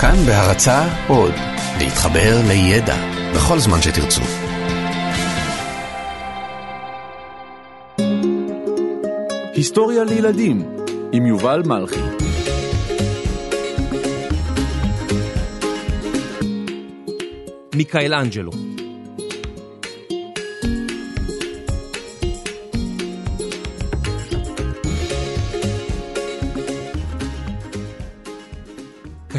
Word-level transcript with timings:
כאן 0.00 0.16
בהרצה 0.26 0.88
עוד, 1.08 1.34
להתחבר 1.78 2.40
לידע 2.48 2.96
בכל 3.34 3.58
זמן 3.58 3.82
שתרצו. 3.82 4.20
היסטוריה 9.54 10.04
לילדים 10.04 10.62
עם 11.12 11.26
יובל 11.26 11.62
מלכי. 11.66 12.00
מיקאל 17.74 18.14
אנג'לו 18.14 18.67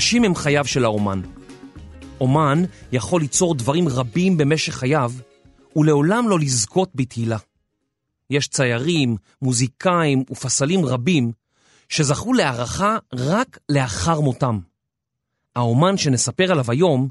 קשים 0.09 0.23
הם 0.23 0.35
חייו 0.35 0.65
של 0.65 0.85
האומן. 0.85 1.21
אומן 2.21 2.63
יכול 2.91 3.21
ליצור 3.21 3.55
דברים 3.55 3.87
רבים 3.87 4.37
במשך 4.37 4.73
חייו 4.73 5.11
ולעולם 5.75 6.29
לא 6.29 6.39
לזכות 6.39 6.89
בתהילה. 6.95 7.37
יש 8.29 8.47
ציירים, 8.47 9.15
מוזיקאים 9.41 10.23
ופסלים 10.31 10.85
רבים 10.85 11.31
שזכו 11.89 12.33
להערכה 12.33 12.97
רק 13.13 13.57
לאחר 13.69 14.19
מותם. 14.19 14.59
האומן 15.55 15.97
שנספר 15.97 16.51
עליו 16.51 16.71
היום 16.71 17.07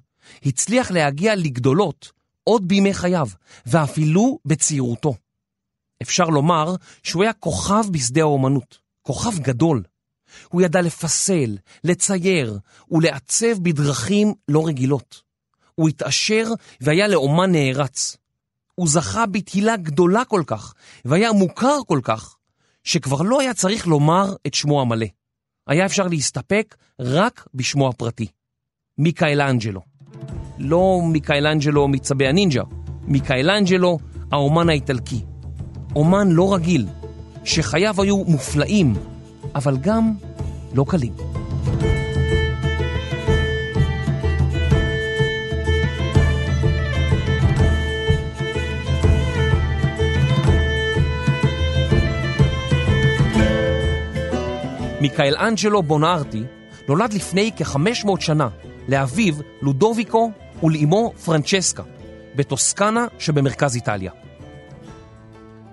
הצליח 0.46 0.90
להגיע 0.90 1.34
לגדולות 1.34 2.12
עוד 2.44 2.68
בימי 2.68 2.94
חייו, 2.94 3.28
ואפילו 3.66 4.38
בצעירותו. 4.44 5.14
אפשר 6.02 6.24
לומר 6.24 6.74
שהוא 7.02 7.22
היה 7.22 7.32
כוכב 7.32 7.84
בשדה 7.92 8.20
האומנות, 8.20 8.78
כוכב 9.02 9.38
גדול. 9.38 9.82
הוא 10.48 10.62
ידע 10.62 10.80
לפסל, 10.80 11.56
לצייר 11.84 12.58
ולעצב 12.90 13.58
בדרכים 13.62 14.34
לא 14.48 14.66
רגילות. 14.66 15.22
הוא 15.74 15.88
התעשר 15.88 16.52
והיה 16.80 17.08
לאומן 17.08 17.52
נערץ. 17.52 18.16
הוא 18.74 18.88
זכה 18.88 19.26
בתהילה 19.26 19.76
גדולה 19.76 20.24
כל 20.24 20.42
כך, 20.46 20.74
והיה 21.04 21.32
מוכר 21.32 21.76
כל 21.86 22.00
כך, 22.02 22.36
שכבר 22.84 23.22
לא 23.22 23.40
היה 23.40 23.54
צריך 23.54 23.86
לומר 23.86 24.34
את 24.46 24.54
שמו 24.54 24.80
המלא. 24.80 25.06
היה 25.66 25.86
אפשר 25.86 26.06
להסתפק 26.06 26.76
רק 27.00 27.46
בשמו 27.54 27.88
הפרטי. 27.88 28.26
מיקאלנג'לו. 28.98 29.80
לא 30.58 31.00
מיקאלנג'לו 31.04 31.88
מצבי 31.88 32.26
הנינג'ה, 32.26 32.62
מיקאלנג'לו 33.02 33.98
האומן 34.32 34.68
האיטלקי. 34.68 35.24
אומן 35.96 36.28
לא 36.30 36.54
רגיל, 36.54 36.86
שחייו 37.44 38.02
היו 38.02 38.24
מופלאים, 38.24 38.94
אבל 39.54 39.76
גם 39.76 40.12
לא 40.74 40.84
קלים. 40.88 41.12
מיקאל 55.00 55.36
אנג'לו 55.36 55.82
בונארטי 55.82 56.44
נולד 56.88 57.12
לפני 57.12 57.50
כ-500 57.56 58.20
שנה 58.20 58.48
לאביו 58.88 59.34
לודוביקו 59.62 60.30
ולאמו 60.62 61.12
פרנצ'סקה 61.24 61.82
בטוסקנה 62.36 63.06
שבמרכז 63.18 63.74
איטליה. 63.74 64.12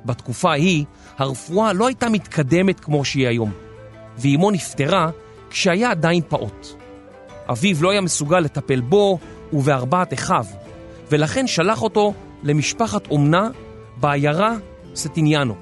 בתקופה 0.05 0.51
ההיא 0.51 0.85
הרפואה 1.17 1.73
לא 1.73 1.87
הייתה 1.87 2.09
מתקדמת 2.09 2.79
כמו 2.79 3.05
שהיא 3.05 3.27
היום, 3.27 3.51
ואימו 4.17 4.51
נפטרה 4.51 5.09
כשהיה 5.49 5.91
עדיין 5.91 6.21
פעוט. 6.29 6.67
אביו 7.49 7.83
לא 7.83 7.91
היה 7.91 8.01
מסוגל 8.01 8.39
לטפל 8.39 8.81
בו 8.81 9.19
ובארבעת 9.53 10.13
אחיו, 10.13 10.45
ולכן 11.11 11.47
שלח 11.47 11.81
אותו 11.81 12.13
למשפחת 12.43 13.07
אומנה 13.11 13.49
בעיירה 13.97 14.55
סטיניאנו. 14.95 15.55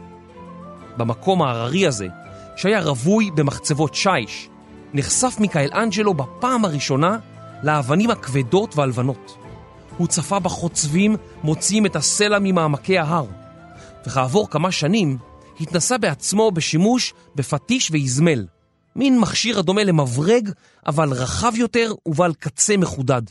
במקום 0.97 1.41
ההררי 1.41 1.87
הזה, 1.87 2.07
שהיה 2.55 2.81
רווי 2.81 3.31
במחצבות 3.31 3.95
שיש, 3.95 4.49
נחשף 4.93 5.35
מיקאל 5.39 5.69
אנג'לו 5.73 6.13
בפעם 6.13 6.65
הראשונה 6.65 7.17
לאבנים 7.63 8.09
הכבדות 8.09 8.77
והלבנות. 8.77 9.37
הוא 9.97 10.07
צפה 10.07 10.39
בחוצבים 10.39 11.15
מוציאים 11.43 11.85
את 11.85 11.95
הסלע 11.95 12.37
ממעמקי 12.41 12.97
ההר, 12.97 13.25
וכעבור 14.07 14.49
כמה 14.49 14.71
שנים 14.71 15.17
התנסה 15.59 15.97
בעצמו 15.97 16.51
בשימוש 16.51 17.13
בפטיש 17.35 17.91
ואיזמל, 17.91 18.47
מין 18.95 19.19
מכשיר 19.19 19.59
הדומה 19.59 19.83
למברג, 19.83 20.49
אבל 20.85 21.09
רחב 21.13 21.51
יותר 21.55 21.93
ובעל 22.05 22.33
קצה 22.33 22.77
מחודד. 22.77 23.21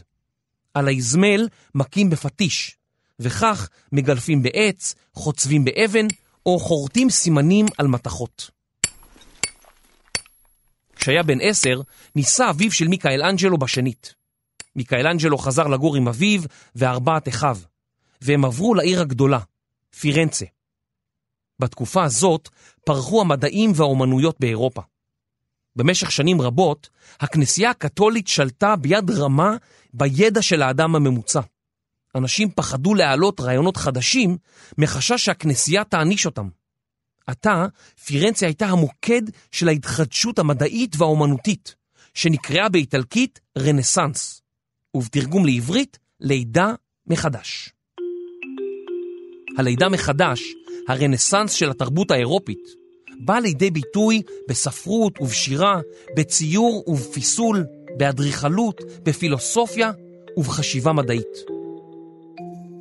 על 0.74 0.88
האיזמל 0.88 1.48
מכים 1.74 2.10
בפטיש, 2.10 2.76
וכך 3.18 3.68
מגלפים 3.92 4.42
בעץ, 4.42 4.94
חוצבים 5.14 5.64
באבן, 5.64 6.06
או 6.46 6.58
חורטים 6.60 7.10
סימנים 7.10 7.66
על 7.78 7.86
מתכות. 7.86 8.50
כשהיה 10.96 11.22
בן 11.22 11.38
עשר, 11.40 11.80
ניסה 12.16 12.50
אביו 12.50 12.72
של 12.72 12.88
מיקאל 12.88 13.22
אנג'לו 13.22 13.58
בשנית. 13.58 14.14
מיקאל 14.76 15.06
אנג'לו 15.06 15.38
חזר 15.38 15.66
לגור 15.66 15.96
עם 15.96 16.08
אביו 16.08 16.40
וארבעת 16.76 17.28
אחיו, 17.28 17.58
והם 18.22 18.44
עברו 18.44 18.74
לעיר 18.74 19.00
הגדולה, 19.00 19.38
פירנצה. 20.00 20.44
בתקופה 21.62 22.04
הזאת 22.04 22.48
פרחו 22.84 23.20
המדעים 23.20 23.72
והאומנויות 23.74 24.36
באירופה. 24.40 24.82
במשך 25.76 26.10
שנים 26.10 26.40
רבות, 26.40 26.88
הכנסייה 27.20 27.70
הקתולית 27.70 28.28
שלטה 28.28 28.76
ביד 28.76 29.10
רמה 29.10 29.56
בידע 29.94 30.42
של 30.42 30.62
האדם 30.62 30.96
הממוצע. 30.96 31.40
אנשים 32.14 32.50
פחדו 32.50 32.94
להעלות 32.94 33.40
רעיונות 33.40 33.76
חדשים 33.76 34.36
מחשש 34.78 35.24
שהכנסייה 35.24 35.84
תעניש 35.84 36.26
אותם. 36.26 36.48
עתה, 37.26 37.66
פירנצה 38.04 38.46
הייתה 38.46 38.66
המוקד 38.66 39.22
של 39.50 39.68
ההתחדשות 39.68 40.38
המדעית 40.38 40.96
והאומנותית, 40.98 41.74
שנקראה 42.14 42.68
באיטלקית 42.68 43.40
רנסאנס, 43.58 44.42
ובתרגום 44.94 45.46
לעברית, 45.46 45.98
לידה 46.20 46.74
מחדש. 47.06 47.70
הלידה 49.58 49.88
מחדש 49.88 50.40
הרנסאנס 50.88 51.52
של 51.52 51.70
התרבות 51.70 52.10
האירופית, 52.10 52.68
בא 53.24 53.38
לידי 53.38 53.70
ביטוי 53.70 54.22
בספרות 54.48 55.20
ובשירה, 55.20 55.80
בציור 56.16 56.84
ובפיסול, 56.86 57.64
באדריכלות, 57.98 58.80
בפילוסופיה 59.02 59.92
ובחשיבה 60.36 60.92
מדעית. 60.92 61.36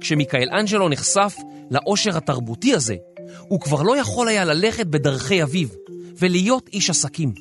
כשמיקאל 0.01 0.50
אנג'לו 0.59 0.90
נחשף 0.90 1.35
לעושר 1.72 2.17
התרבותי 2.17 2.73
הזה, 2.73 2.95
הוא 3.40 3.61
כבר 3.61 3.81
לא 3.81 3.97
יכול 3.97 4.28
היה 4.28 4.45
ללכת 4.45 4.88
בדרכי 4.88 5.44
אביו 5.44 5.67
ולהיות 6.17 6.69
איש 6.73 6.90
עסקים. 6.90 7.34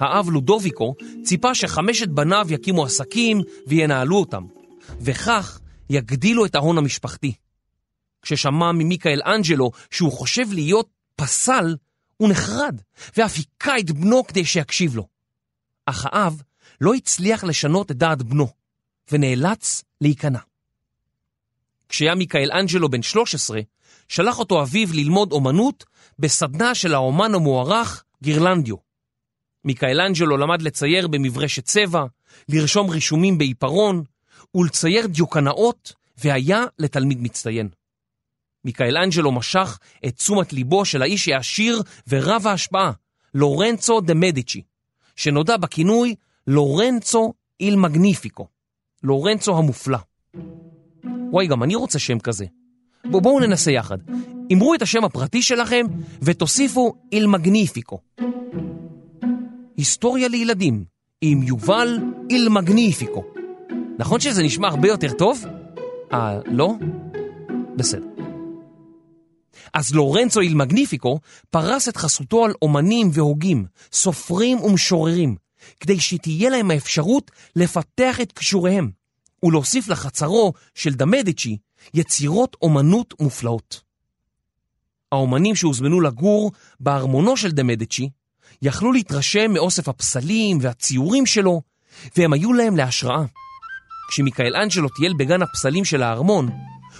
האב 0.00 0.28
לודוביקו 0.28 0.94
ציפה 1.22 1.54
שחמשת 1.54 2.08
בניו 2.08 2.46
יקימו 2.50 2.84
עסקים 2.84 3.40
וינהלו 3.66 4.16
אותם, 4.16 4.44
וכך 5.00 5.60
יגדילו 5.90 6.46
את 6.46 6.54
ההון 6.54 6.78
המשפחתי. 6.78 7.32
כששמע 8.24 8.72
ממיקאל 8.72 9.20
אנג'לו 9.26 9.70
שהוא 9.90 10.12
חושב 10.12 10.52
להיות 10.52 10.88
פסל, 11.16 11.76
הוא 12.16 12.28
נחרד, 12.30 12.80
ואף 13.16 13.36
היכה 13.36 13.78
את 13.78 13.90
בנו 13.90 14.26
כדי 14.26 14.44
שיקשיב 14.44 14.96
לו. 14.96 15.06
אך 15.86 16.06
האב 16.06 16.42
לא 16.80 16.94
הצליח 16.94 17.44
לשנות 17.44 17.90
את 17.90 17.96
דעת 17.96 18.22
בנו, 18.22 18.48
ונאלץ 19.12 19.84
להיכנע. 20.00 20.38
כשהיה 21.88 22.14
מיקאל 22.14 22.50
אנג'לו 22.52 22.88
בן 22.88 23.02
13, 23.02 23.60
שלח 24.08 24.38
אותו 24.38 24.62
אביו 24.62 24.88
ללמוד 24.92 25.32
אומנות 25.32 25.84
בסדנה 26.18 26.74
של 26.74 26.94
האומן 26.94 27.34
המוערך 27.34 28.04
גירלנדיו. 28.22 28.76
מיקאל 29.64 30.00
אנג'לו 30.00 30.36
למד 30.36 30.62
לצייר 30.62 31.08
במברשת 31.08 31.64
צבע, 31.64 32.04
לרשום 32.48 32.90
רישומים 32.90 33.38
בעיפרון 33.38 34.04
ולצייר 34.54 35.06
דיוקנאות, 35.06 35.92
והיה 36.18 36.64
לתלמיד 36.78 37.22
מצטיין. 37.22 37.68
מיקאל 38.64 38.96
אנג'לו 38.96 39.32
משך 39.32 39.78
את 40.06 40.16
תשומת 40.16 40.52
ליבו 40.52 40.84
של 40.84 41.02
האיש 41.02 41.28
העשיר 41.28 41.82
ורב 42.08 42.46
ההשפעה, 42.46 42.92
לורנצו 43.34 44.00
דה 44.00 44.14
מדיצ'י, 44.14 44.62
שנודע 45.16 45.56
בכינוי 45.56 46.14
לורנצו 46.46 47.32
איל 47.60 47.76
מגניפיקו, 47.76 48.46
לורנצו 49.02 49.58
המופלא. 49.58 49.98
וואי, 51.30 51.46
גם 51.46 51.62
אני 51.62 51.74
רוצה 51.74 51.98
שם 51.98 52.18
כזה. 52.18 52.46
בוא, 53.04 53.22
בואו 53.22 53.40
ננסה 53.40 53.70
יחד. 53.70 53.98
אמרו 54.52 54.74
את 54.74 54.82
השם 54.82 55.04
הפרטי 55.04 55.42
שלכם 55.42 55.86
ותוסיפו 56.22 56.94
איל 57.12 57.26
מגניפיקו. 57.26 57.98
היסטוריה 59.76 60.28
לילדים 60.28 60.84
עם 61.20 61.42
יובל 61.42 61.98
איל 62.30 62.48
מגניפיקו. 62.48 63.24
נכון 63.98 64.20
שזה 64.20 64.42
נשמע 64.42 64.68
הרבה 64.68 64.88
יותר 64.88 65.12
טוב? 65.12 65.44
אה, 66.12 66.38
לא? 66.46 66.74
בסדר. 67.76 68.13
אז 69.74 69.94
לורנצו 69.94 70.40
איל 70.40 70.54
מגניפיקו 70.54 71.20
פרס 71.50 71.88
את 71.88 71.96
חסותו 71.96 72.44
על 72.44 72.52
אומנים 72.62 73.10
והוגים, 73.12 73.66
סופרים 73.92 74.60
ומשוררים, 74.60 75.36
כדי 75.80 76.00
שתהיה 76.00 76.50
להם 76.50 76.70
האפשרות 76.70 77.30
לפתח 77.56 78.20
את 78.20 78.32
כישוריהם 78.32 78.90
ולהוסיף 79.42 79.88
לחצרו 79.88 80.52
של 80.74 80.94
דמדיצ'י 80.94 81.56
יצירות 81.94 82.56
אומנות 82.62 83.14
מופלאות. 83.20 83.80
האומנים 85.12 85.54
שהוזמנו 85.54 86.00
לגור 86.00 86.52
בארמונו 86.80 87.36
של 87.36 87.50
דמדיצ'י 87.50 88.08
יכלו 88.62 88.92
להתרשם 88.92 89.52
מאוסף 89.52 89.88
הפסלים 89.88 90.58
והציורים 90.60 91.26
שלו, 91.26 91.62
והם 92.16 92.32
היו 92.32 92.52
להם 92.52 92.76
להשראה. 92.76 93.24
כשמיקאל 94.08 94.56
אנג'לו 94.56 94.88
טייל 94.88 95.12
בגן 95.18 95.42
הפסלים 95.42 95.84
של 95.84 96.02
הארמון, 96.02 96.50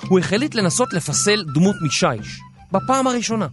הוא 0.08 0.18
החליט 0.18 0.54
לנסות 0.54 0.92
לפסל 0.92 1.44
דמות 1.54 1.76
משיש, 1.82 2.40
בפעם 2.72 3.06
הראשונה. 3.06 3.46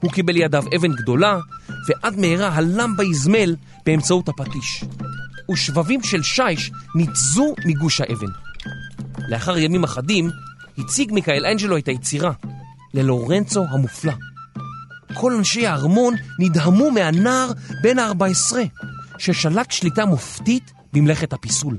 הוא 0.00 0.12
קיבל 0.12 0.32
לידיו 0.32 0.64
אבן 0.76 0.92
גדולה, 0.92 1.38
ועד 1.88 2.18
מהרה 2.18 2.48
הלם 2.48 2.96
באזמל 2.96 3.56
באמצעות 3.86 4.28
הפטיש. 4.28 4.84
ושבבים 5.50 6.02
של 6.02 6.22
שיש 6.22 6.70
ניתזו 6.94 7.54
מגוש 7.64 8.00
האבן. 8.00 8.26
לאחר 9.28 9.58
ימים 9.58 9.84
אחדים, 9.84 10.30
הציג 10.78 11.12
מיקאל 11.12 11.46
אנג'לו 11.46 11.78
את 11.78 11.88
היצירה 11.88 12.32
ללורנצו 12.94 13.64
המופלא. 13.70 14.12
כל 15.14 15.34
אנשי 15.34 15.66
הארמון 15.66 16.14
נדהמו 16.38 16.90
מהנער 16.90 17.50
בן 17.82 17.98
ה-14, 17.98 18.56
ששלט 19.18 19.70
שליטה 19.70 20.04
מופתית 20.04 20.72
במלאכת 20.92 21.32
הפיסול. 21.32 21.78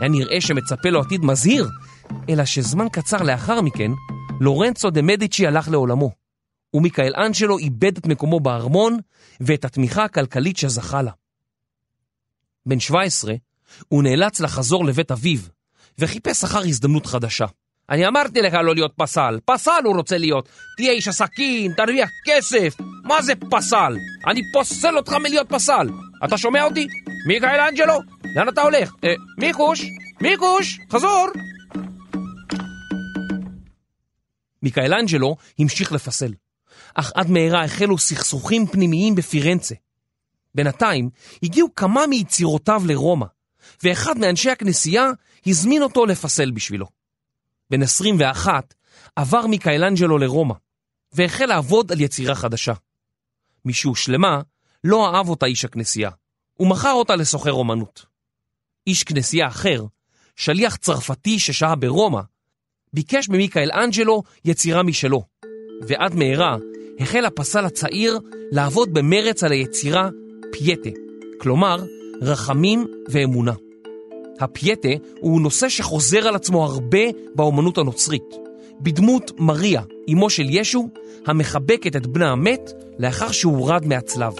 היה 0.00 0.08
נראה 0.08 0.40
שמצפה 0.40 0.88
לו 0.88 1.00
עתיד 1.00 1.24
מזהיר, 1.24 1.68
אלא 2.28 2.44
שזמן 2.44 2.88
קצר 2.88 3.22
לאחר 3.22 3.60
מכן, 3.60 3.90
לורנצו 4.40 4.90
דה 4.90 5.02
מדיצ'י 5.02 5.46
הלך 5.46 5.68
לעולמו, 5.68 6.10
ומיקאל 6.74 7.12
אנג'לו 7.16 7.58
איבד 7.58 7.96
את 7.98 8.06
מקומו 8.06 8.40
בארמון 8.40 8.98
ואת 9.40 9.64
התמיכה 9.64 10.04
הכלכלית 10.04 10.56
שזכה 10.56 11.02
לה. 11.02 11.10
בן 12.66 12.80
17, 12.80 13.34
הוא 13.88 14.02
נאלץ 14.02 14.40
לחזור 14.40 14.84
לבית 14.84 15.10
אביו, 15.10 15.38
וחיפש 15.98 16.44
אחר 16.44 16.60
הזדמנות 16.60 17.06
חדשה. 17.06 17.46
אני 17.90 18.08
אמרתי 18.08 18.42
לך 18.42 18.54
לא 18.54 18.74
להיות 18.74 18.92
פסל, 18.96 19.38
פסל 19.44 19.80
הוא 19.84 19.96
רוצה 19.96 20.18
להיות. 20.18 20.48
תהיה 20.76 20.92
איש 20.92 21.08
עסקים, 21.08 21.72
תרוויח 21.72 22.10
כסף. 22.26 22.74
מה 23.04 23.22
זה 23.22 23.32
פסל? 23.50 23.96
אני 24.26 24.40
פוסל 24.52 24.96
אותך 24.96 25.12
מלהיות 25.12 25.48
פסל. 25.48 25.88
אתה 26.24 26.38
שומע 26.38 26.64
אותי? 26.64 26.86
מיקאל 27.26 27.60
אנג'לו? 27.60 27.98
לאן 28.36 28.48
אתה 28.48 28.62
הולך? 28.62 28.92
אה, 29.04 29.14
מיקוש? 29.38 29.84
מיקוש? 30.20 30.80
חזור! 30.92 31.28
מיקאל 34.64 34.94
אנג'לו 34.94 35.36
המשיך 35.58 35.92
לפסל, 35.92 36.34
אך 36.94 37.12
עד 37.14 37.30
מהרה 37.30 37.64
החלו 37.64 37.98
סכסוכים 37.98 38.66
פנימיים 38.66 39.14
בפירנצה. 39.14 39.74
בינתיים 40.54 41.10
הגיעו 41.42 41.74
כמה 41.74 42.06
מיצירותיו 42.06 42.82
לרומא, 42.86 43.26
ואחד 43.82 44.18
מאנשי 44.18 44.50
הכנסייה 44.50 45.06
הזמין 45.46 45.82
אותו 45.82 46.06
לפסל 46.06 46.50
בשבילו. 46.50 46.86
בן 47.70 47.82
21 47.82 48.74
עבר 49.16 49.46
מיקאלנג'לו 49.46 50.18
לרומא, 50.18 50.54
והחל 51.12 51.46
לעבוד 51.46 51.92
על 51.92 52.00
יצירה 52.00 52.34
חדשה. 52.34 52.72
משהושלמה, 53.64 54.40
לא 54.84 55.14
אהב 55.14 55.28
אותה 55.28 55.46
איש 55.46 55.64
הכנסייה, 55.64 56.10
ומכר 56.60 56.92
אותה 56.92 57.16
לסוחר 57.16 57.52
אומנות. 57.52 58.06
איש 58.86 59.04
כנסייה 59.04 59.48
אחר, 59.48 59.84
שליח 60.36 60.76
צרפתי 60.76 61.38
ששהה 61.38 61.76
ברומא, 61.76 62.20
ביקש 62.94 63.28
ממיקאל 63.28 63.70
אנג'לו 63.72 64.22
יצירה 64.44 64.82
משלו, 64.82 65.22
ועד 65.88 66.14
מהרה 66.14 66.56
החל 67.00 67.24
הפסל 67.24 67.64
הצעיר 67.64 68.18
לעבוד 68.52 68.94
במרץ 68.94 69.44
על 69.44 69.52
היצירה 69.52 70.08
פייטה, 70.52 70.90
כלומר 71.38 71.84
רחמים 72.22 72.86
ואמונה. 73.08 73.52
הפייטה 74.40 74.88
הוא 75.20 75.40
נושא 75.40 75.68
שחוזר 75.68 76.28
על 76.28 76.34
עצמו 76.34 76.64
הרבה 76.64 76.98
באומנות 77.34 77.78
הנוצרית, 77.78 78.34
בדמות 78.80 79.30
מריה, 79.38 79.82
אמו 80.12 80.30
של 80.30 80.46
ישו, 80.48 80.88
המחבקת 81.26 81.96
את 81.96 82.06
בנה 82.06 82.30
המת 82.30 82.72
לאחר 82.98 83.32
שהורד 83.32 83.86
מהצלב. 83.86 84.32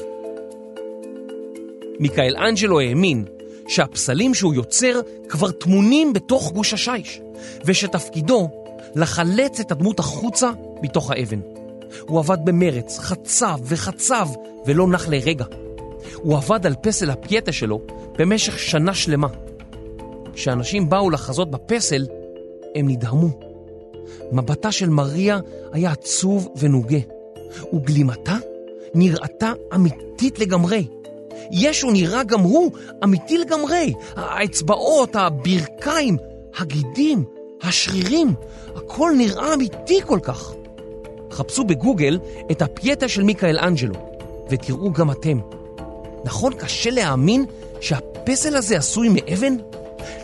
מיקאל 2.01 2.37
אנג'לו 2.37 2.81
האמין 2.81 3.25
שהפסלים 3.69 4.35
שהוא 4.35 4.55
יוצר 4.55 5.01
כבר 5.29 5.51
טמונים 5.51 6.13
בתוך 6.13 6.53
גוש 6.53 6.75
השיש, 6.75 7.21
ושתפקידו 7.65 8.49
לחלץ 8.95 9.61
את 9.61 9.73
הדמות 9.73 9.99
החוצה 9.99 10.51
מתוך 10.83 11.11
האבן. 11.11 11.41
הוא 12.09 12.19
עבד 12.19 12.39
במרץ, 12.45 12.99
חצב 12.99 13.59
וחצב, 13.63 14.29
ולא 14.67 14.87
נח 14.87 15.09
לרגע. 15.09 15.45
הוא 16.15 16.37
עבד 16.37 16.67
על 16.67 16.75
פסל 16.83 17.11
הפייטה 17.11 17.53
שלו 17.53 17.81
במשך 18.19 18.59
שנה 18.59 18.95
שלמה. 18.95 19.29
כשאנשים 20.35 20.89
באו 20.89 21.11
לחזות 21.11 21.51
בפסל, 21.51 22.07
הם 22.75 22.89
נדהמו. 22.89 23.29
מבטה 24.33 24.73
של 24.73 24.89
מריה 24.89 25.39
היה 25.73 25.93
עצוב 25.93 26.49
ונוגה, 26.57 26.99
וגלימתה 27.73 28.37
נראתה 28.95 29.53
אמיתית 29.75 30.39
לגמרי. 30.39 30.87
ישו 31.51 31.91
נראה 31.91 32.23
גם 32.23 32.41
הוא 32.41 32.73
אמיתי 33.05 33.39
לגמרי. 33.39 33.95
האצבעות, 34.17 35.17
הברכיים, 35.17 36.17
הגידים, 36.59 37.25
השרירים, 37.65 38.35
הכל 38.77 39.13
נראה 39.19 39.55
אמיתי 39.55 40.01
כל 40.07 40.19
כך. 40.23 40.53
חפשו 41.31 41.65
בגוגל 41.65 42.19
את 42.51 42.63
הפייטה 42.63 43.09
של 43.09 43.23
מיקאל 43.23 43.59
אנג'לו, 43.59 43.95
ותראו 44.51 44.93
גם 44.93 45.11
אתם. 45.11 45.39
נכון 46.25 46.53
קשה 46.55 46.91
להאמין 46.91 47.45
שהפסל 47.81 48.57
הזה 48.57 48.77
עשוי 48.77 49.09
מאבן? 49.09 49.57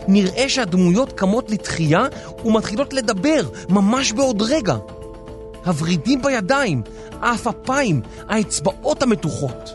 נראה 0.08 0.48
שהדמויות 0.48 1.12
קמות 1.12 1.50
לתחייה 1.50 2.06
ומתחילות 2.44 2.92
לדבר 2.92 3.42
ממש 3.68 4.12
בעוד 4.12 4.42
רגע. 4.42 4.76
הוורידים 5.64 6.22
בידיים, 6.22 6.82
העפפיים, 7.20 8.02
האצבעות 8.28 9.02
המתוחות. 9.02 9.70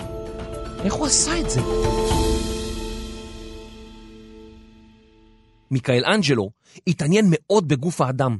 איך 0.83 0.93
הוא 0.93 1.05
עשה 1.05 1.39
את 1.39 1.49
זה? 1.49 1.61
מיקאל 5.71 6.05
אנג'לו 6.05 6.49
התעניין 6.87 7.25
מאוד 7.29 7.67
בגוף 7.67 8.01
האדם, 8.01 8.37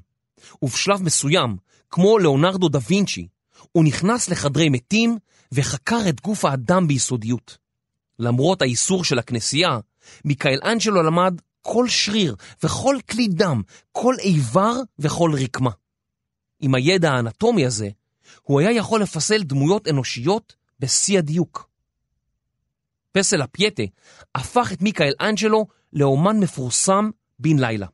ובשלב 0.62 1.04
מסוים, 1.04 1.57
כמו 1.89 2.19
לאונרדו 2.19 2.69
דה 2.69 2.80
וינצ'י, 2.88 3.27
הוא 3.72 3.86
נכנס 3.86 4.30
לחדרי 4.30 4.69
מתים 4.69 5.18
וחקר 5.51 6.10
את 6.10 6.22
גוף 6.22 6.45
האדם 6.45 6.88
ביסודיות. 6.88 7.57
למרות 8.19 8.62
האיסור 8.62 9.04
של 9.04 9.19
הכנסייה, 9.19 9.80
מיקאל 10.25 10.60
אנג'לו 10.63 11.04
למד 11.04 11.42
כל 11.62 11.89
שריר 11.89 12.36
וכל 12.63 12.98
כלי 13.10 13.27
דם, 13.27 13.62
כל 13.91 14.15
איבר 14.20 14.74
וכל 15.00 15.32
רקמה. 15.44 15.72
עם 16.60 16.75
הידע 16.75 17.12
האנטומי 17.12 17.65
הזה, 17.65 17.89
הוא 18.44 18.60
היה 18.60 18.72
יכול 18.72 19.01
לפסל 19.01 19.44
דמויות 19.44 19.88
אנושיות 19.88 20.55
בשיא 20.79 21.17
הדיוק. 21.17 21.70
פסל 23.17 23.41
הפייטה 23.41 23.84
הפך 24.36 24.72
את 24.74 24.81
מיקאל 24.81 25.13
אנג'לו 25.22 25.65
לאומן 25.93 26.39
מפורסם 26.39 27.10
בן 27.39 27.60
לילה. 27.60 27.88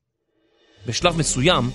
בשלב 0.88 1.18
מסוים, 1.18 1.70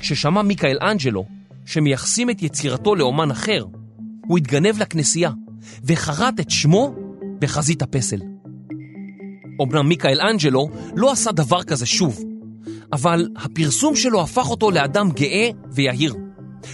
כששמע 0.00 0.42
מיקאל 0.42 0.78
אנג'לו 0.82 1.24
שמייחסים 1.66 2.30
את 2.30 2.42
יצירתו 2.42 2.94
לאומן 2.94 3.30
אחר, 3.30 3.64
הוא 4.26 4.38
התגנב 4.38 4.78
לכנסייה 4.78 5.30
וחרט 5.84 6.40
את 6.40 6.50
שמו 6.50 6.94
בחזית 7.38 7.82
הפסל. 7.82 8.20
אמנם 9.62 9.88
מיקאל 9.88 10.20
אנג'לו 10.20 10.68
לא 10.96 11.12
עשה 11.12 11.32
דבר 11.32 11.62
כזה 11.62 11.86
שוב, 11.86 12.22
אבל 12.92 13.28
הפרסום 13.36 13.96
שלו 13.96 14.22
הפך 14.22 14.50
אותו 14.50 14.70
לאדם 14.70 15.10
גאה 15.10 15.50
ויהיר. 15.72 16.14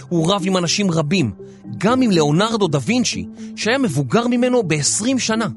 הוא 0.09 0.33
רב 0.33 0.41
עם 0.45 0.57
אנשים 0.57 0.91
רבים, 0.91 1.31
גם 1.77 2.01
עם 2.01 2.11
ליאונרדו 2.11 2.67
דה 2.67 2.79
וינצ'י, 2.85 3.25
שהיה 3.55 3.77
מבוגר 3.77 4.27
ממנו 4.27 4.63
ב-20 4.63 5.19
שנה. 5.19 5.47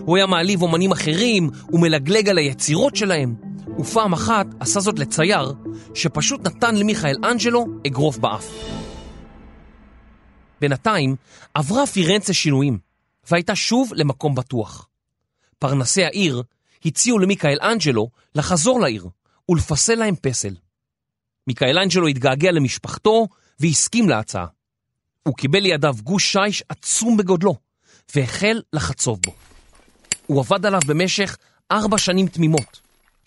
הוא 0.00 0.16
היה 0.16 0.26
מעליב 0.26 0.62
אומנים 0.62 0.92
אחרים 0.92 1.50
ומלגלג 1.72 2.28
על 2.28 2.38
היצירות 2.38 2.96
שלהם, 2.96 3.34
ופעם 3.78 4.12
אחת 4.12 4.46
עשה 4.60 4.80
זאת 4.80 4.98
לצייר, 4.98 5.52
שפשוט 5.94 6.46
נתן 6.46 6.76
למיכאל 6.76 7.16
אנג'לו 7.24 7.66
אגרוף 7.86 8.18
באף. 8.18 8.46
בינתיים 10.60 11.16
עברה 11.54 11.86
פירנצה 11.86 12.32
שינויים, 12.32 12.78
והייתה 13.30 13.54
שוב 13.54 13.92
למקום 13.94 14.34
בטוח. 14.34 14.88
פרנסי 15.58 16.04
העיר 16.04 16.42
הציעו 16.84 17.18
למיכאל 17.18 17.58
אנג'לו 17.62 18.08
לחזור 18.34 18.80
לעיר 18.80 19.08
ולפסל 19.48 19.94
להם 19.94 20.14
פסל. 20.16 20.54
מיכאל 21.46 21.78
אנג'לו 21.78 22.06
התגעגע 22.06 22.52
למשפחתו 22.52 23.26
והסכים 23.60 24.08
להצעה. 24.08 24.46
הוא 25.22 25.36
קיבל 25.36 25.58
לידיו 25.58 25.94
גוש 26.02 26.32
שיש 26.32 26.62
עצום 26.68 27.16
בגודלו, 27.16 27.54
והחל 28.14 28.62
לחצוב 28.72 29.18
בו. 29.22 29.49
הוא 30.30 30.40
עבד 30.40 30.66
עליו 30.66 30.80
במשך 30.86 31.36
ארבע 31.70 31.98
שנים 31.98 32.26
תמימות. 32.28 32.80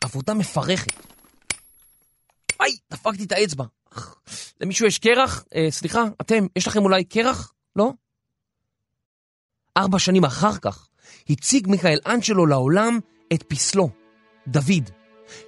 עבודה 0.03 0.33
מפרכת. 0.33 0.91
היי, 2.59 2.75
דפקתי 2.91 3.23
את 3.23 3.31
האצבע. 3.31 3.63
למישהו 4.61 4.85
יש 4.85 4.99
קרח? 4.99 5.43
אה, 5.55 5.67
סליחה, 5.69 6.03
אתם, 6.21 6.47
יש 6.55 6.67
לכם 6.67 6.83
אולי 6.83 7.03
קרח? 7.03 7.53
לא? 7.75 7.91
ארבע 9.77 9.99
שנים 9.99 10.23
אחר 10.23 10.57
כך 10.61 10.87
הציג 11.29 11.67
מיקאל 11.67 11.99
אנג'לו 12.05 12.45
לעולם 12.45 12.99
את 13.33 13.43
פסלו, 13.43 13.89
דוד, 14.47 14.89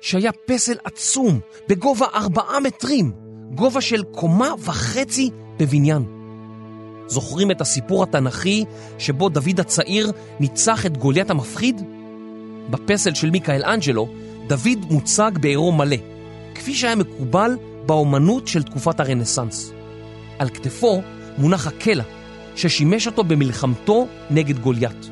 שהיה 0.01 0.31
פסל 0.47 0.77
עצום 0.83 1.39
בגובה 1.69 2.05
ארבעה 2.13 2.59
מטרים, 2.59 3.11
גובה 3.55 3.81
של 3.81 4.03
קומה 4.03 4.53
וחצי 4.59 5.29
בבניין. 5.59 6.24
זוכרים 7.07 7.51
את 7.51 7.61
הסיפור 7.61 8.03
התנ"כי 8.03 8.65
שבו 8.97 9.29
דוד 9.29 9.59
הצעיר 9.59 10.11
ניצח 10.39 10.85
את 10.85 10.97
גוליית 10.97 11.29
המפחיד? 11.29 11.81
בפסל 12.69 13.13
של 13.13 13.29
מיקאל 13.29 13.63
אנג'לו, 13.65 14.07
דוד 14.47 14.85
מוצג 14.89 15.31
בעירום 15.41 15.77
מלא, 15.77 15.97
כפי 16.55 16.73
שהיה 16.73 16.95
מקובל 16.95 17.57
באומנות 17.85 18.47
של 18.47 18.63
תקופת 18.63 18.99
הרנסאנס. 18.99 19.71
על 20.39 20.49
כתפו 20.49 21.01
מונח 21.37 21.67
הקלע, 21.67 22.03
ששימש 22.55 23.07
אותו 23.07 23.23
במלחמתו 23.23 24.07
נגד 24.29 24.59
גוליית. 24.59 25.09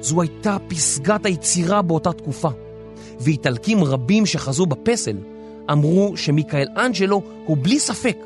זו 0.00 0.20
הייתה 0.20 0.56
פסגת 0.68 1.26
היצירה 1.26 1.82
באותה 1.82 2.12
תקופה, 2.12 2.48
ואיטלקים 3.20 3.84
רבים 3.84 4.26
שחזו 4.26 4.66
בפסל 4.66 5.16
אמרו 5.72 6.12
שמיקאל 6.16 6.66
אנג'לו 6.76 7.22
הוא 7.46 7.56
בלי 7.62 7.78
ספק 7.78 8.16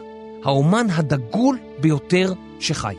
האומן 0.45 0.87
הדגול 0.91 1.59
ביותר 1.81 2.33
שחי. 2.65 2.95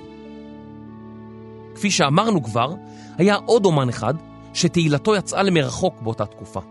כפי 1.76 1.92
שאמרנו 1.92 2.44
כבר, 2.44 2.76
היה 3.18 3.36
עוד 3.36 3.66
אומן 3.66 3.90
אחד 3.90 4.14
שתהילתו 4.54 5.16
יצאה 5.16 5.44
למרחוק 5.44 6.02
באותה 6.02 6.26
תקופה, 6.26 6.62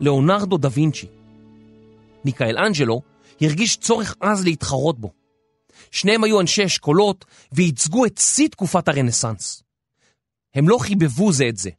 לאונרדו 0.00 0.58
דה 0.58 0.68
וינצ'י. 0.72 1.06
מיקאל 2.24 2.58
אנג'לו 2.58 3.02
הרגיש 3.40 3.76
צורך 3.76 4.16
עז 4.20 4.44
להתחרות 4.44 5.00
בו. 5.00 5.12
שניהם 5.90 6.24
היו 6.24 6.40
אנשי 6.40 6.64
אשכולות 6.64 7.24
וייצגו 7.52 8.06
את 8.06 8.18
שיא 8.18 8.48
תקופת 8.48 8.88
הרנסאנס. 8.88 9.62
הם 10.54 10.68
לא 10.68 10.78
חיבבו 10.78 11.32
זה 11.32 11.48
את 11.48 11.56
זה, 11.56 11.70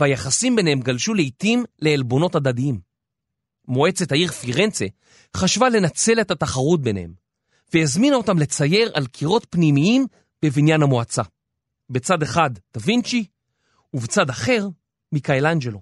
והיחסים 0.00 0.56
ביניהם 0.56 0.80
גלשו 0.80 1.14
לעיתים 1.14 1.64
לעלבונות 1.78 2.34
הדדיים. 2.34 2.80
מועצת 3.68 4.12
העיר 4.12 4.30
פירנצה 4.32 4.86
חשבה 5.36 5.68
לנצל 5.68 6.20
את 6.20 6.30
התחרות 6.30 6.82
ביניהם, 6.82 7.12
והזמינה 7.74 8.16
אותם 8.16 8.38
לצייר 8.38 8.90
על 8.94 9.06
קירות 9.06 9.46
פנימיים 9.50 10.06
בבניין 10.44 10.82
המועצה. 10.82 11.22
בצד 11.90 12.22
אחד 12.22 12.50
דה 12.54 12.80
וינצ'י, 12.84 13.24
ובצד 13.94 14.30
אחר 14.30 14.68
מיקאלנג'לו. 15.12 15.80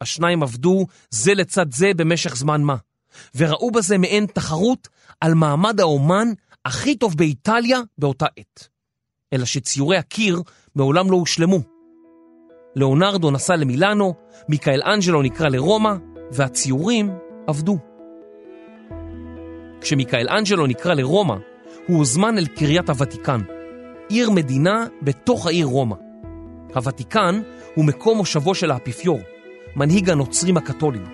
השניים 0.00 0.42
עבדו 0.42 0.86
זה 1.10 1.34
לצד 1.34 1.72
זה 1.72 1.90
במשך 1.96 2.36
זמן 2.36 2.62
מה, 2.62 2.76
וראו 3.34 3.70
בזה 3.70 3.98
מעין 3.98 4.26
תחרות 4.26 4.88
על 5.20 5.34
מעמד 5.34 5.80
האומן 5.80 6.28
הכי 6.64 6.96
טוב 6.96 7.16
באיטליה 7.16 7.80
באותה 7.98 8.26
עת. 8.36 8.68
אלא 9.32 9.44
שציורי 9.44 9.96
הקיר 9.96 10.42
מעולם 10.74 11.10
לא 11.10 11.16
הושלמו. 11.16 11.60
לאונרדו 12.76 13.30
נסע 13.30 13.56
למילאנו, 13.56 14.14
מיקאל 14.48 14.82
אנג'לו 14.82 15.22
נקרא 15.22 15.48
לרומא, 15.48 15.92
והציורים 16.32 17.10
עבדו. 17.46 17.89
כשמיקאל 19.80 20.28
אנג'לו 20.28 20.66
נקרא 20.66 20.94
לרומא, 20.94 21.34
הוא 21.86 21.98
הוזמן 21.98 22.38
אל 22.38 22.46
קריית 22.46 22.90
הוותיקן, 22.90 23.40
עיר 24.08 24.30
מדינה 24.30 24.86
בתוך 25.02 25.46
העיר 25.46 25.66
רומא. 25.66 25.96
הוותיקן 26.74 27.40
הוא 27.74 27.84
מקום 27.84 28.16
מושבו 28.16 28.54
של 28.54 28.70
האפיפיור, 28.70 29.20
מנהיג 29.76 30.10
הנוצרים 30.10 30.56
הקתולים. 30.56 31.04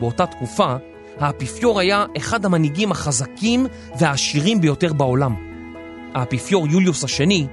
באותה 0.00 0.26
תקופה, 0.26 0.76
האפיפיור 1.18 1.80
היה 1.80 2.04
אחד 2.16 2.44
המנהיגים 2.44 2.92
החזקים 2.92 3.66
והעשירים 3.98 4.60
ביותר 4.60 4.92
בעולם. 4.92 5.34
האפיפיור 6.14 6.66
יוליוס 6.66 7.04
השני 7.04 7.46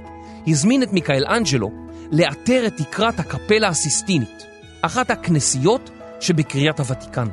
הזמין 0.48 0.84
את 0.84 0.94
מיקאל 0.94 1.26
אנג'לו 1.26 1.72
לאתר 2.12 2.68
את 2.68 2.78
תקרת 2.78 3.20
הקפלה 3.20 3.68
הסיסטינית, 3.68 4.44
אחת 4.82 5.12
הכנסיות 5.12 5.90
שבקריית 6.20 6.80
הוותיקן. 6.80 7.28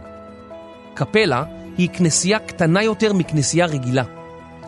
קפלה 0.94 1.44
היא 1.80 1.88
כנסייה 1.92 2.38
קטנה 2.38 2.82
יותר 2.82 3.12
מכנסייה 3.12 3.66
רגילה, 3.66 4.02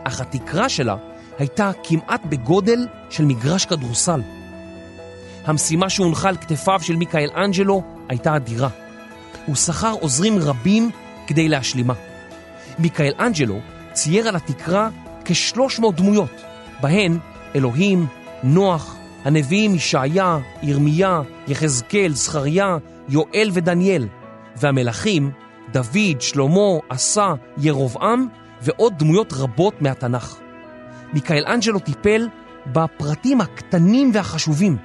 אך 0.04 0.20
התקרה 0.20 0.68
שלה 0.68 0.96
הייתה 1.38 1.70
כמעט 1.82 2.20
בגודל 2.26 2.86
של 3.10 3.24
מגרש 3.24 3.66
כדורסל. 3.66 4.20
המשימה 5.44 5.90
שהונחה 5.90 6.28
על 6.28 6.36
כתפיו 6.36 6.80
של 6.82 6.96
מיקאל 6.96 7.30
אנג'לו 7.36 7.82
הייתה 8.08 8.36
אדירה. 8.36 8.68
הוא 9.46 9.56
שכר 9.56 9.94
עוזרים 10.00 10.38
רבים 10.38 10.90
כדי 11.26 11.48
להשלימה. 11.48 11.94
מיקאל 12.78 13.12
אנג'לו 13.20 13.58
צייר 13.92 14.28
על 14.28 14.36
התקרה 14.36 14.88
כ-300 15.24 15.92
דמויות, 15.96 16.42
בהן 16.80 17.18
אלוהים, 17.54 18.06
נוח, 18.42 18.96
הנביאים 19.24 19.74
ישעיה, 19.74 20.38
ירמיה, 20.62 21.20
יחזקאל, 21.48 22.12
זכריה, 22.14 22.76
יואל 23.08 23.50
ודניאל, 23.52 24.08
והמלכים 24.56 25.30
דוד, 25.72 26.20
שלמה, 26.20 26.78
עשה, 26.88 27.34
ירובעם 27.58 28.26
ועוד 28.62 28.98
דמויות 28.98 29.32
רבות 29.32 29.82
מהתנ"ך. 29.82 30.38
מיקאל 31.12 31.44
אנג'לו 31.46 31.78
טיפל 31.78 32.28
בפרטים 32.66 33.40
הקטנים 33.40 34.10
והחשובים, 34.14 34.76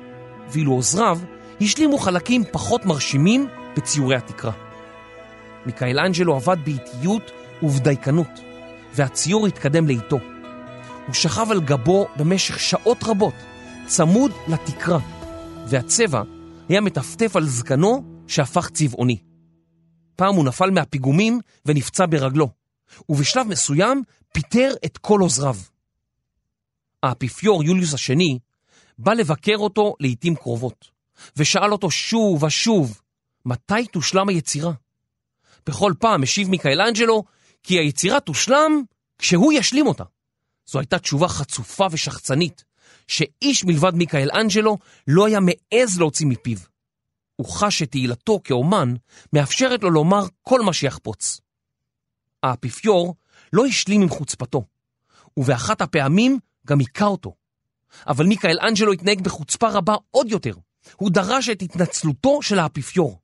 ואילו 0.51 0.71
עוזריו 0.71 1.19
השלימו 1.61 1.97
חלקים 1.97 2.43
פחות 2.51 2.85
מרשימים 2.85 3.47
בציורי 3.77 4.15
התקרה. 4.15 4.51
מיקאל 5.65 5.99
אנג'לו 5.99 6.35
עבד 6.35 6.57
באיטיות 6.63 7.31
ובדייקנות, 7.63 8.39
והציור 8.93 9.47
התקדם 9.47 9.87
לאיתו. 9.87 10.19
הוא 11.07 11.13
שכב 11.13 11.51
על 11.51 11.61
גבו 11.61 12.07
במשך 12.17 12.59
שעות 12.59 13.03
רבות, 13.03 13.33
צמוד 13.85 14.31
לתקרה, 14.47 14.99
והצבע 15.67 16.21
היה 16.69 16.81
מטפטף 16.81 17.35
על 17.35 17.45
זקנו 17.45 18.03
שהפך 18.27 18.69
צבעוני. 18.69 19.26
פעם 20.17 20.35
הוא 20.35 20.45
נפל 20.45 20.69
מהפיגומים 20.69 21.39
ונפצע 21.65 22.05
ברגלו, 22.09 22.49
ובשלב 23.09 23.47
מסוים 23.47 24.03
פיטר 24.33 24.69
את 24.85 24.97
כל 24.97 25.19
עוזריו. 25.21 25.55
האפיפיור 27.03 27.63
יוליוס 27.63 27.93
השני 27.93 28.39
בא 28.97 29.13
לבקר 29.13 29.55
אותו 29.57 29.95
לעתים 29.99 30.35
קרובות, 30.35 30.85
ושאל 31.37 31.71
אותו 31.71 31.91
שוב 31.91 32.43
ושוב, 32.43 33.01
מתי 33.45 33.87
תושלם 33.91 34.29
היצירה? 34.29 34.71
בכל 35.65 35.93
פעם 35.99 36.23
השיב 36.23 36.49
מיקאלנג'לו 36.49 37.23
כי 37.63 37.79
היצירה 37.79 38.19
תושלם 38.19 38.83
כשהוא 39.17 39.53
ישלים 39.53 39.87
אותה. 39.87 40.03
זו 40.65 40.79
הייתה 40.79 40.99
תשובה 40.99 41.27
חצופה 41.27 41.87
ושחצנית, 41.91 42.63
שאיש 43.07 43.65
מלבד 43.65 43.93
מיקאל 43.95 44.29
אנג'לו 44.33 44.77
לא 45.07 45.25
היה 45.27 45.39
מעז 45.39 45.99
להוציא 45.99 46.27
מפיו. 46.27 46.57
הוא 47.37 47.47
חש 47.49 47.79
שתהילתו 47.79 48.39
כאומן 48.43 48.93
מאפשרת 49.33 49.83
לו 49.83 49.89
לומר 49.89 50.23
כל 50.41 50.61
מה 50.61 50.73
שיחפוץ. 50.73 51.41
האפיפיור 52.43 53.15
לא 53.53 53.65
השלים 53.65 54.01
עם 54.01 54.09
חוצפתו, 54.09 54.63
ובאחת 55.37 55.81
הפעמים 55.81 56.39
גם 56.67 56.79
היכה 56.79 57.05
אותו. 57.05 57.35
אבל 58.07 58.25
מיקאל 58.25 58.57
אנג'לו 58.61 58.93
התנהג 58.93 59.21
בחוצפה 59.21 59.69
רבה 59.69 59.95
עוד 60.11 60.31
יותר. 60.31 60.53
הוא 60.95 61.11
דרש 61.11 61.49
את 61.49 61.61
התנצלותו 61.61 62.41
של 62.41 62.59
האפיפיור. 62.59 63.19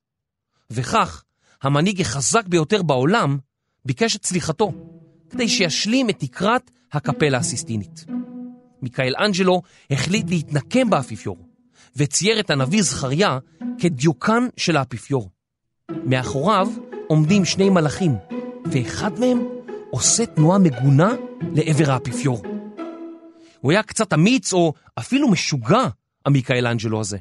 וכך, 0.70 1.24
המנהיג 1.62 2.00
החזק 2.00 2.46
ביותר 2.46 2.82
בעולם 2.82 3.38
ביקש 3.84 4.16
את 4.16 4.26
סליחתו, 4.26 4.72
כדי 5.30 5.48
שישלים 5.48 6.10
את 6.10 6.18
תקרת 6.18 6.70
הקפלה 6.92 7.38
הסיסטינית. 7.38 8.04
מיקאל 8.82 9.14
אנג'לו 9.18 9.62
החליט 9.90 10.30
להתנקם 10.30 10.90
באפיפיור, 10.90 11.43
וצייר 11.96 12.40
את 12.40 12.50
הנביא 12.50 12.82
זכריה 12.82 13.38
כדיוקן 13.78 14.46
של 14.56 14.76
האפיפיור. 14.76 15.30
מאחוריו 15.90 16.68
עומדים 17.08 17.44
שני 17.44 17.70
מלאכים, 17.70 18.16
ואחד 18.72 19.18
מהם 19.18 19.44
עושה 19.90 20.26
תנועה 20.26 20.58
מגונה 20.58 21.12
לעבר 21.54 21.90
האפיפיור. 21.90 22.42
הוא 23.60 23.72
היה 23.72 23.82
קצת 23.82 24.12
אמיץ 24.12 24.52
או 24.52 24.72
אפילו 24.98 25.28
משוגע, 25.28 25.88
המיקאל 26.26 26.66
אנג'לו 26.66 27.00
הזה. 27.00 27.18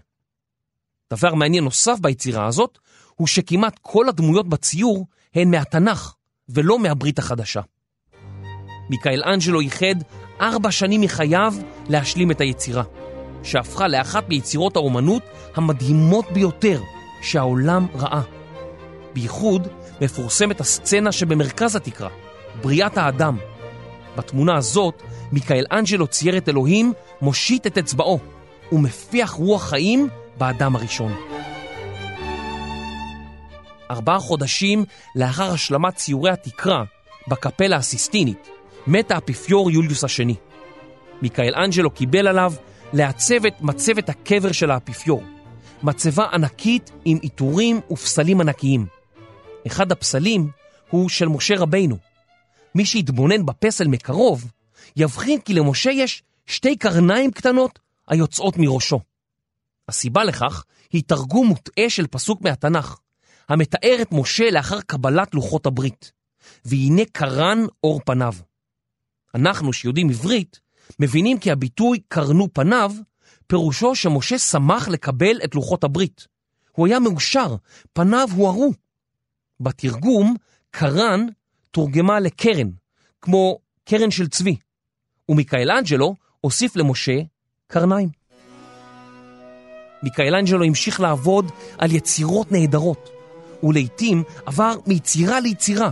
דבר 1.13 1.33
מעניין 1.33 1.63
נוסף 1.63 1.99
ביצירה 2.01 2.47
הזאת, 2.47 2.77
הוא 3.15 3.27
שכמעט 3.27 3.79
כל 3.81 4.09
הדמויות 4.09 4.49
בציור 4.49 5.07
הן 5.35 5.51
מהתנ"ך 5.51 6.13
ולא 6.49 6.79
מהברית 6.79 7.19
החדשה. 7.19 7.61
מיקאל 8.89 9.23
אנג'לו 9.25 9.61
ייחד 9.61 9.95
ארבע 10.41 10.71
שנים 10.71 11.01
מחייו 11.01 11.53
להשלים 11.89 12.31
את 12.31 12.41
היצירה, 12.41 12.83
שהפכה 13.43 13.87
לאחת 13.87 14.29
מיצירות 14.29 14.75
האומנות 14.75 15.23
המדהימות 15.55 16.31
ביותר 16.31 16.81
שהעולם 17.21 17.87
ראה. 17.95 18.21
בייחוד 19.13 19.67
מפורסמת 20.01 20.61
הסצנה 20.61 21.11
שבמרכז 21.11 21.75
התקרה, 21.75 22.09
בריאת 22.61 22.97
האדם. 22.97 23.37
בתמונה 24.17 24.57
הזאת 24.57 25.03
מיקאל 25.31 25.65
אנג'לו 25.71 26.07
צייר 26.07 26.37
את 26.37 26.49
אלוהים 26.49 26.93
מושיט 27.21 27.67
את 27.67 27.77
אצבעו 27.77 28.19
ומפיח 28.71 29.31
רוח 29.31 29.69
חיים 29.69 30.07
באדם 30.37 30.75
הראשון. 30.75 31.15
ארבעה 33.91 34.19
חודשים 34.19 34.85
לאחר 35.15 35.51
השלמת 35.51 35.95
ציורי 35.95 36.31
התקרה 36.31 36.83
בקפלה 37.27 37.75
הסיסטינית, 37.75 38.49
מת 38.87 39.11
האפיפיור 39.11 39.71
יוליוס 39.71 40.03
השני. 40.03 40.35
מיקאל 41.21 41.53
אנג'לו 41.55 41.91
קיבל 41.91 42.27
עליו 42.27 42.53
לעצב 42.93 43.45
את 43.45 43.61
מצבת 43.61 44.09
הקבר 44.09 44.51
של 44.51 44.71
האפיפיור, 44.71 45.23
מצבה 45.83 46.25
ענקית 46.25 46.91
עם 47.05 47.17
עיטורים 47.21 47.79
ופסלים 47.91 48.41
ענקיים. 48.41 48.85
אחד 49.67 49.91
הפסלים 49.91 50.49
הוא 50.89 51.09
של 51.09 51.27
משה 51.27 51.55
רבינו. 51.57 51.97
מי 52.75 52.85
שיתבונן 52.85 53.45
בפסל 53.45 53.87
מקרוב, 53.87 54.51
יבחין 54.95 55.41
כי 55.41 55.53
למשה 55.53 55.91
יש 55.91 56.23
שתי 56.45 56.75
קרניים 56.75 57.31
קטנות 57.31 57.79
היוצאות 58.07 58.57
מראשו. 58.57 58.99
הסיבה 59.89 60.23
לכך 60.23 60.63
היא 60.91 61.03
תרגום 61.07 61.47
מוטעה 61.47 61.89
של 61.89 62.07
פסוק 62.07 62.41
מהתנ"ך, 62.41 62.97
המתאר 63.49 63.97
את 64.01 64.11
משה 64.11 64.51
לאחר 64.51 64.81
קבלת 64.81 65.33
לוחות 65.33 65.65
הברית, 65.65 66.11
והנה 66.65 67.03
קרן 67.11 67.59
אור 67.83 68.01
פניו. 68.05 68.33
אנחנו 69.35 69.73
שיודעים 69.73 70.09
עברית, 70.09 70.59
מבינים 70.99 71.39
כי 71.39 71.51
הביטוי 71.51 71.99
קרנו 72.07 72.53
פניו, 72.53 72.91
פירושו 73.47 73.95
שמשה 73.95 74.37
שמח 74.37 74.87
לקבל 74.87 75.39
את 75.43 75.55
לוחות 75.55 75.83
הברית. 75.83 76.27
הוא 76.71 76.87
היה 76.87 76.99
מאושר, 76.99 77.55
פניו 77.93 78.27
הוארו. 78.35 78.73
בתרגום, 79.59 80.35
קרן 80.71 81.25
תורגמה 81.71 82.19
לקרן, 82.19 82.69
כמו 83.21 83.59
קרן 83.85 84.11
של 84.11 84.27
צבי, 84.27 84.55
ומיקאלנג'לו 85.29 86.15
הוסיף 86.41 86.75
למשה 86.75 87.19
קרניים. 87.67 88.09
מיקאלנג'לו 90.03 90.63
המשיך 90.63 90.99
לעבוד 90.99 91.51
על 91.77 91.91
יצירות 91.91 92.51
נהדרות, 92.51 93.09
ולעיתים 93.63 94.23
עבר 94.45 94.75
מיצירה 94.87 95.39
ליצירה, 95.39 95.91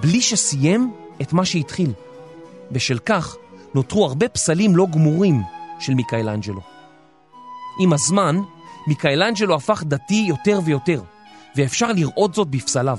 בלי 0.00 0.20
שסיים 0.20 0.92
את 1.22 1.32
מה 1.32 1.44
שהתחיל. 1.44 1.92
בשל 2.70 2.98
כך 2.98 3.36
נותרו 3.74 4.06
הרבה 4.06 4.28
פסלים 4.28 4.76
לא 4.76 4.86
גמורים 4.92 5.42
של 5.78 5.94
מיקאלנג'לו. 5.94 6.60
עם 7.80 7.92
הזמן, 7.92 8.36
מיקאלנג'לו 8.86 9.54
הפך 9.54 9.82
דתי 9.86 10.24
יותר 10.28 10.60
ויותר, 10.64 11.02
ואפשר 11.56 11.92
לראות 11.92 12.34
זאת 12.34 12.48
בפסליו. 12.48 12.98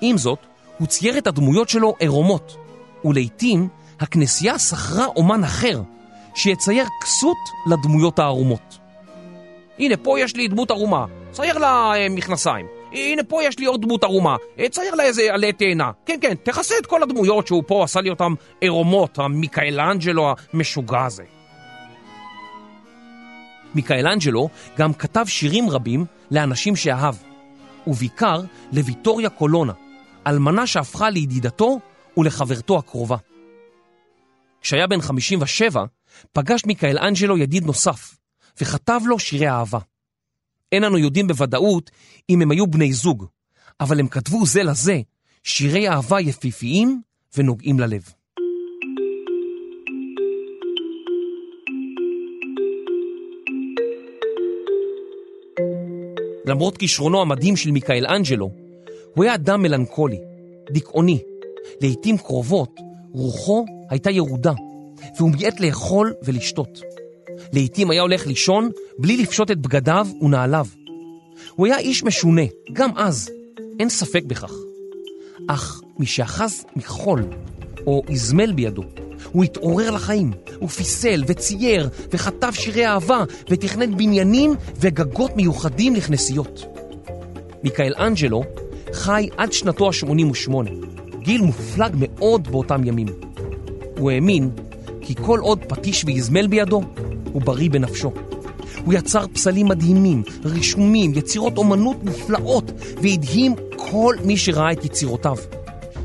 עם 0.00 0.18
זאת, 0.18 0.38
הוא 0.78 0.88
צייר 0.88 1.18
את 1.18 1.26
הדמויות 1.26 1.68
שלו 1.68 1.94
עירומות, 1.98 2.56
ולעיתים 3.04 3.68
הכנסייה 4.00 4.58
שכרה 4.58 5.06
אומן 5.06 5.44
אחר 5.44 5.82
שיצייר 6.34 6.86
כסות 7.02 7.36
לדמויות 7.66 8.18
הערומות. 8.18 8.78
הנה, 9.78 9.96
פה 9.96 10.20
יש 10.20 10.36
לי 10.36 10.48
דמות 10.48 10.70
ערומה, 10.70 11.06
צייר 11.32 11.58
לה 11.58 11.92
אה, 11.94 12.08
מכנסיים. 12.08 12.79
הנה, 12.92 13.22
פה 13.24 13.44
יש 13.44 13.58
לי 13.58 13.66
עוד 13.66 13.82
דמות 13.82 14.04
ערומה, 14.04 14.36
אה, 14.58 14.68
צייר 14.68 14.94
לה 14.94 15.04
איזה 15.04 15.34
עלה 15.34 15.52
תאנה. 15.52 15.90
כן, 16.06 16.18
כן, 16.20 16.34
תכסה 16.34 16.74
את 16.80 16.86
כל 16.86 17.02
הדמויות 17.02 17.46
שהוא 17.46 17.62
פה 17.66 17.84
עשה 17.84 18.00
לי 18.00 18.10
אותן 18.10 18.32
עירומות, 18.60 19.18
המיקאלנג'לו 19.18 20.34
המשוגע 20.52 21.04
הזה. 21.04 21.24
מיקאלנג'לו 23.74 24.48
גם 24.78 24.92
כתב 24.92 25.24
שירים 25.28 25.70
רבים 25.70 26.04
לאנשים 26.30 26.76
שאהב, 26.76 27.14
ובעיקר 27.86 28.40
לוויטוריה 28.72 29.30
קולונה, 29.30 29.72
אלמנה 30.26 30.66
שהפכה 30.66 31.10
לידידתו 31.10 31.80
ולחברתו 32.16 32.78
הקרובה. 32.78 33.16
כשהיה 34.60 34.86
בן 34.86 35.00
57, 35.00 35.84
פגש 36.32 36.64
מיקאלנג'לו 36.66 37.38
ידיד 37.38 37.64
נוסף, 37.64 38.14
וכתב 38.60 39.00
לו 39.06 39.18
שירי 39.18 39.48
אהבה. 39.48 39.78
אין 40.72 40.84
אנו 40.84 40.98
יודעים 40.98 41.26
בוודאות 41.26 41.90
אם 42.30 42.42
הם 42.42 42.50
היו 42.50 42.66
בני 42.66 42.92
זוג, 42.92 43.26
אבל 43.80 44.00
הם 44.00 44.08
כתבו 44.08 44.46
זה 44.46 44.62
לזה 44.62 45.00
שירי 45.44 45.88
אהבה 45.88 46.20
יפיפיים 46.20 47.02
ונוגעים 47.36 47.80
ללב. 47.80 48.02
למרות 56.44 56.76
כישרונו 56.78 57.22
המדהים 57.22 57.56
של 57.56 57.70
מיקאל 57.70 58.06
אנג'לו, 58.06 58.50
הוא 59.14 59.24
היה 59.24 59.34
אדם 59.34 59.62
מלנכולי, 59.62 60.18
דיכאוני. 60.72 61.18
לעתים 61.80 62.18
קרובות 62.18 62.80
רוחו 63.12 63.64
הייתה 63.90 64.10
ירודה, 64.10 64.52
והוא 65.16 65.30
מיעט 65.30 65.60
לאכול 65.60 66.14
ולשתות. 66.24 66.80
לעתים 67.52 67.90
היה 67.90 68.02
הולך 68.02 68.26
לישון 68.26 68.70
בלי 68.98 69.16
לפשוט 69.16 69.50
את 69.50 69.58
בגדיו 69.58 70.06
ונעליו. 70.22 70.66
הוא 71.54 71.66
היה 71.66 71.78
איש 71.78 72.04
משונה, 72.04 72.42
גם 72.72 72.90
אז, 72.96 73.30
אין 73.80 73.88
ספק 73.88 74.24
בכך. 74.24 74.52
אך 75.48 75.80
משאחז 75.98 76.64
מחול, 76.76 77.22
או 77.86 78.02
איזמל 78.08 78.52
בידו, 78.52 78.82
הוא 79.32 79.44
התעורר 79.44 79.90
לחיים, 79.90 80.30
הוא 80.58 80.68
פיסל 80.68 81.24
וצייר 81.26 81.88
וכתב 82.12 82.52
שירי 82.52 82.86
אהבה 82.86 83.24
ותכנן 83.50 83.96
בניינים 83.96 84.54
וגגות 84.76 85.36
מיוחדים 85.36 85.94
לכנסיות. 85.94 86.64
מיקאל 87.62 87.94
אנג'לו 87.98 88.42
חי 88.92 89.28
עד 89.36 89.52
שנתו 89.52 89.88
ה-88, 89.88 90.52
גיל 91.22 91.40
מופלג 91.40 91.96
מאוד 91.98 92.48
באותם 92.48 92.84
ימים. 92.84 93.08
הוא 93.98 94.10
האמין 94.10 94.50
כי 95.10 95.16
כל 95.16 95.40
עוד 95.40 95.64
פטיש 95.68 96.04
ואיזמל 96.04 96.46
בידו, 96.46 96.82
הוא 97.32 97.42
בריא 97.42 97.70
בנפשו. 97.70 98.12
הוא 98.84 98.94
יצר 98.94 99.26
פסלים 99.32 99.68
מדהימים, 99.68 100.22
רישומים, 100.44 101.14
יצירות 101.14 101.58
אומנות 101.58 102.04
מופלאות, 102.04 102.64
והדהים 103.02 103.54
כל 103.76 104.16
מי 104.24 104.36
שראה 104.36 104.72
את 104.72 104.84
יצירותיו. 104.84 105.36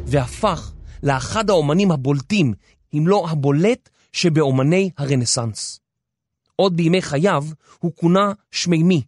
והפך 0.05 0.71
לאחד 1.03 1.49
האומנים 1.49 1.91
הבולטים, 1.91 2.53
אם 2.93 3.07
לא 3.07 3.27
הבולט, 3.29 3.89
שבאומני 4.13 4.89
הרנסאנס. 4.97 5.79
עוד 6.55 6.77
בימי 6.77 7.01
חייו 7.01 7.45
הוא 7.79 7.91
כונה 7.95 8.31
שמימי, 8.51 9.01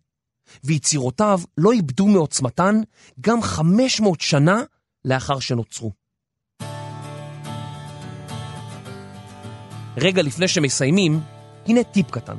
ויצירותיו 0.64 1.40
לא 1.58 1.72
איבדו 1.72 2.08
מעוצמתן 2.08 2.82
גם 3.22 3.42
500 3.42 4.22
שנה 4.22 4.62
לאחר 5.06 5.40
שנוצרו. 5.40 6.07
רגע 9.98 10.22
לפני 10.22 10.48
שמסיימים, 10.48 11.20
הנה 11.68 11.84
טיפ 11.84 12.12
קטן. 12.12 12.36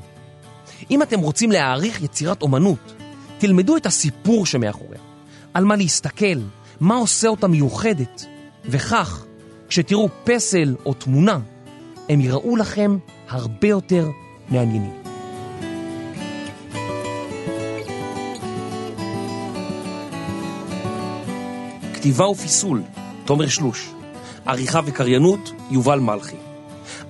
אם 0.91 1.03
אתם 1.03 1.21
רוצים 1.21 1.53
להעריך 1.53 2.03
יצירת 2.03 2.43
אומנות, 2.43 2.95
תלמדו 3.39 3.77
את 3.77 3.87
הסיפור 3.87 4.47
שמאחוריה, 4.47 5.01
על 5.55 5.65
מה 5.65 5.77
להסתכל, 5.77 6.39
מה 6.81 6.95
עושה 6.95 7.29
אותה 7.29 7.49
מיוחדת, 7.49 8.27
וכך, 8.65 9.25
כשתראו 9.69 10.09
פסל 10.25 10.77
או 10.87 10.95
תמונה, 10.95 11.39
הם 12.09 12.21
יראו 12.21 12.57
לכם 12.57 12.99
הרבה 13.29 13.69
יותר 13.69 14.09
מעניינים. 14.49 15.03
כתיבה 21.95 22.29
ופיסול, 22.29 22.83
תומר 23.25 23.49
שלוש. 23.49 23.91
עריכה 24.47 24.81
וקריינות, 24.87 25.53
יובל 25.71 25.99
מלכי. 25.99 26.48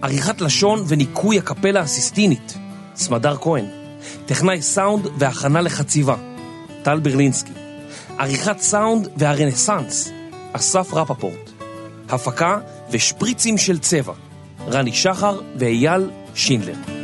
עריכת 0.03 0.41
לשון 0.41 0.85
וניקוי 0.89 1.39
הקפלה 1.39 1.81
הסיסטינית, 1.81 2.59
סמדר 2.97 3.37
כהן. 3.37 3.65
טכנאי 4.27 4.63
סאונד 4.63 5.07
והכנה 5.19 5.61
לחציבה, 5.61 6.17
טל 6.83 7.01
ברלינסקי. 7.01 7.53
עריכת 8.19 8.59
סאונד 8.59 9.09
והרנסאנס, 9.17 10.13
אסף 10.53 10.95
רפפורט. 10.95 11.51
הפקה 12.09 12.59
ושפריצים 12.91 13.59
של 13.59 13.79
צבע, 13.79 14.13
רני 14.69 14.93
שחר 14.93 15.41
ואייל 15.59 16.11
שינדלר. 16.35 16.98